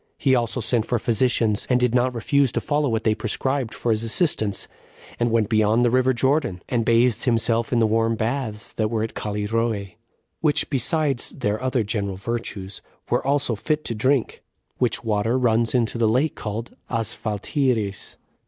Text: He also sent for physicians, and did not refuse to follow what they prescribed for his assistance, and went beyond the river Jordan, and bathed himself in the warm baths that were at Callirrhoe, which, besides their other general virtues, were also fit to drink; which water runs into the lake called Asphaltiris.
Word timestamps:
He 0.17 0.33
also 0.33 0.59
sent 0.59 0.87
for 0.87 0.97
physicians, 0.97 1.67
and 1.69 1.79
did 1.79 1.93
not 1.93 2.15
refuse 2.15 2.51
to 2.53 2.59
follow 2.59 2.89
what 2.89 3.03
they 3.03 3.13
prescribed 3.13 3.75
for 3.75 3.91
his 3.91 4.03
assistance, 4.03 4.67
and 5.19 5.29
went 5.29 5.47
beyond 5.47 5.85
the 5.85 5.91
river 5.91 6.11
Jordan, 6.11 6.63
and 6.67 6.83
bathed 6.83 7.25
himself 7.25 7.71
in 7.71 7.77
the 7.77 7.85
warm 7.85 8.15
baths 8.15 8.73
that 8.73 8.89
were 8.89 9.03
at 9.03 9.13
Callirrhoe, 9.13 9.91
which, 10.39 10.71
besides 10.71 11.29
their 11.29 11.61
other 11.61 11.83
general 11.83 12.17
virtues, 12.17 12.81
were 13.11 13.23
also 13.23 13.53
fit 13.53 13.85
to 13.85 13.93
drink; 13.93 14.41
which 14.79 15.03
water 15.03 15.37
runs 15.37 15.75
into 15.75 15.99
the 15.99 16.09
lake 16.09 16.33
called 16.33 16.75
Asphaltiris. 16.89 18.17